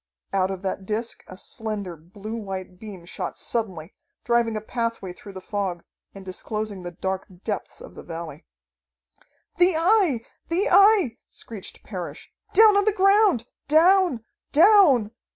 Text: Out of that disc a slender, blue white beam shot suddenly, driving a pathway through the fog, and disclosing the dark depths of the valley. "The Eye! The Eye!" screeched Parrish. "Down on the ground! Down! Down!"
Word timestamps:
Out 0.33 0.49
of 0.49 0.63
that 0.63 0.87
disc 0.87 1.23
a 1.27 1.37
slender, 1.37 1.95
blue 1.95 2.35
white 2.35 2.79
beam 2.79 3.05
shot 3.05 3.37
suddenly, 3.37 3.93
driving 4.23 4.57
a 4.57 4.59
pathway 4.61 5.13
through 5.13 5.33
the 5.33 5.41
fog, 5.41 5.83
and 6.15 6.25
disclosing 6.25 6.81
the 6.81 6.89
dark 6.89 7.27
depths 7.43 7.79
of 7.79 7.93
the 7.93 8.01
valley. 8.01 8.43
"The 9.59 9.75
Eye! 9.75 10.25
The 10.49 10.69
Eye!" 10.71 11.17
screeched 11.29 11.83
Parrish. 11.83 12.31
"Down 12.51 12.75
on 12.77 12.85
the 12.85 12.91
ground! 12.93 13.45
Down! 13.67 14.25
Down!" 14.51 15.11